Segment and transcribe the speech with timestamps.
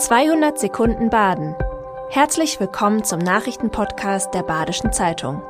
[0.00, 1.54] 200 Sekunden Baden.
[2.08, 5.42] Herzlich willkommen zum Nachrichtenpodcast der Badischen Zeitung.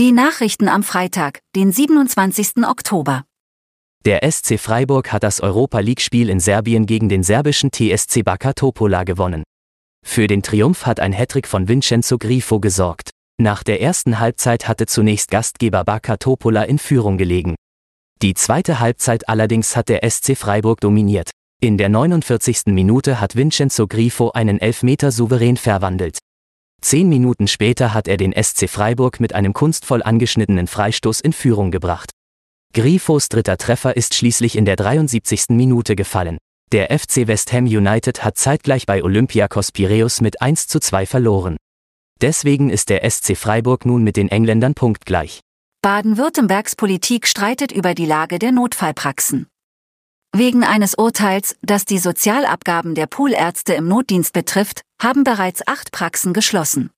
[0.00, 2.66] Die Nachrichten am Freitag, den 27.
[2.68, 3.22] Oktober.
[4.04, 9.04] Der SC Freiburg hat das Europa League-Spiel in Serbien gegen den serbischen TSC Baka Topola
[9.04, 9.44] gewonnen.
[10.04, 13.10] Für den Triumph hat ein Hattrick von Vincenzo Grifo gesorgt.
[13.40, 17.54] Nach der ersten Halbzeit hatte zunächst Gastgeber Baka Topola in Führung gelegen.
[18.20, 21.30] Die zweite Halbzeit allerdings hat der SC Freiburg dominiert.
[21.60, 22.66] In der 49.
[22.66, 26.18] Minute hat Vincenzo Grifo einen Elfmeter souverän verwandelt.
[26.80, 31.70] Zehn Minuten später hat er den SC Freiburg mit einem kunstvoll angeschnittenen Freistoß in Führung
[31.70, 32.10] gebracht.
[32.74, 35.50] Grifos dritter Treffer ist schließlich in der 73.
[35.50, 36.38] Minute gefallen.
[36.72, 41.56] Der FC West Ham United hat zeitgleich bei Olympiakos Piräus mit 1 zu 2 verloren.
[42.20, 45.40] Deswegen ist der SC Freiburg nun mit den Engländern punktgleich.
[45.88, 49.46] Baden-Württembergs Politik streitet über die Lage der Notfallpraxen.
[50.36, 56.34] Wegen eines Urteils, das die Sozialabgaben der Poolärzte im Notdienst betrifft, haben bereits acht Praxen
[56.34, 56.90] geschlossen.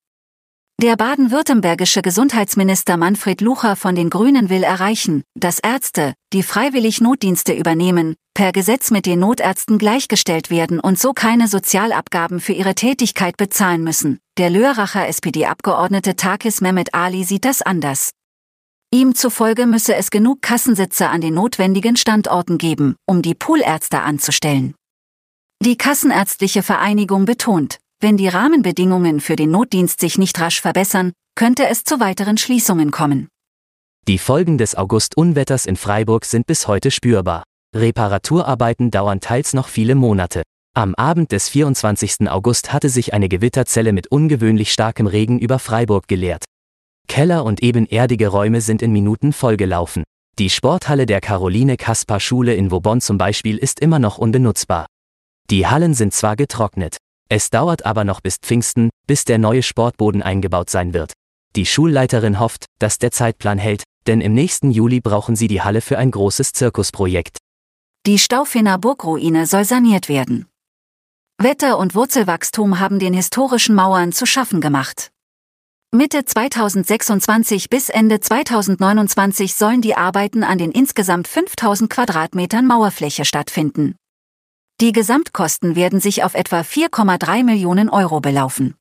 [0.82, 7.52] Der baden-württembergische Gesundheitsminister Manfred Lucher von den Grünen will erreichen, dass Ärzte, die freiwillig Notdienste
[7.52, 13.36] übernehmen, per Gesetz mit den Notärzten gleichgestellt werden und so keine Sozialabgaben für ihre Tätigkeit
[13.36, 14.18] bezahlen müssen.
[14.36, 18.10] Der Lörracher SPD-Abgeordnete Takis Mehmet Ali sieht das anders.
[18.92, 24.74] Ihm zufolge müsse es genug Kassensitze an den notwendigen Standorten geben, um die Poolärzte anzustellen.
[25.62, 31.68] Die Kassenärztliche Vereinigung betont, wenn die Rahmenbedingungen für den Notdienst sich nicht rasch verbessern, könnte
[31.68, 33.28] es zu weiteren Schließungen kommen.
[34.08, 37.44] Die Folgen des August-Unwetters in Freiburg sind bis heute spürbar.
[37.76, 40.42] Reparaturarbeiten dauern teils noch viele Monate.
[40.74, 42.28] Am Abend des 24.
[42.28, 46.44] August hatte sich eine Gewitterzelle mit ungewöhnlich starkem Regen über Freiburg geleert.
[47.10, 50.04] Keller und ebenerdige Räume sind in Minuten vollgelaufen.
[50.38, 54.86] Die Sporthalle der Caroline Kaspar Schule in Vauban zum Beispiel ist immer noch unbenutzbar.
[55.50, 60.22] Die Hallen sind zwar getrocknet, es dauert aber noch bis Pfingsten, bis der neue Sportboden
[60.22, 61.12] eingebaut sein wird.
[61.56, 65.80] Die Schulleiterin hofft, dass der Zeitplan hält, denn im nächsten Juli brauchen sie die Halle
[65.80, 67.38] für ein großes Zirkusprojekt.
[68.06, 70.46] Die Staufener Burgruine soll saniert werden.
[71.38, 75.10] Wetter und Wurzelwachstum haben den historischen Mauern zu schaffen gemacht.
[75.92, 83.96] Mitte 2026 bis Ende 2029 sollen die Arbeiten an den insgesamt 5000 Quadratmetern Mauerfläche stattfinden.
[84.80, 88.76] Die Gesamtkosten werden sich auf etwa 4,3 Millionen Euro belaufen.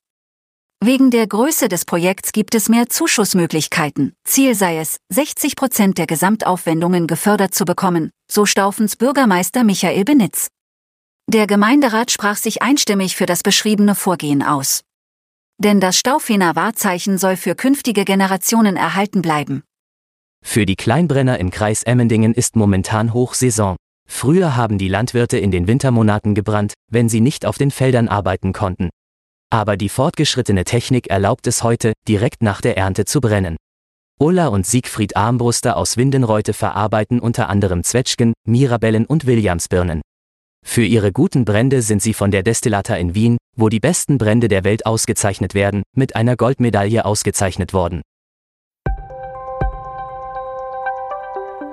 [0.83, 4.13] Wegen der Größe des Projekts gibt es mehr Zuschussmöglichkeiten.
[4.23, 10.49] Ziel sei es, 60 Prozent der Gesamtaufwendungen gefördert zu bekommen, so Staufens Bürgermeister Michael Benitz.
[11.25, 14.81] Der Gemeinderat sprach sich einstimmig für das beschriebene Vorgehen aus.
[15.61, 19.63] Denn das Staufener Wahrzeichen soll für künftige Generationen erhalten bleiben.
[20.41, 23.75] Für die Kleinbrenner im Kreis Emmendingen ist momentan Hochsaison.
[24.09, 28.53] Früher haben die Landwirte in den Wintermonaten gebrannt, wenn sie nicht auf den Feldern arbeiten
[28.53, 28.89] konnten.
[29.51, 33.57] Aber die fortgeschrittene Technik erlaubt es heute, direkt nach der Ernte zu brennen.
[34.17, 40.01] Ulla und Siegfried Armbruster aus Windenreute verarbeiten unter anderem Zwetschgen, Mirabellen und Williamsbirnen.
[40.65, 44.47] Für ihre guten Brände sind sie von der Destillata in Wien, wo die besten Brände
[44.47, 48.01] der Welt ausgezeichnet werden, mit einer Goldmedaille ausgezeichnet worden.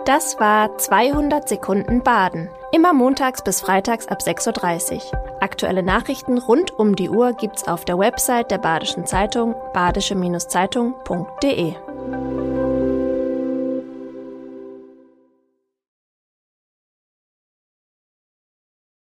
[0.07, 2.49] Das war 200 Sekunden Baden.
[2.73, 5.03] Immer montags bis freitags ab 6.30 Uhr.
[5.41, 11.75] Aktuelle Nachrichten rund um die Uhr gibt's auf der Website der Badischen Zeitung badische-zeitung.de.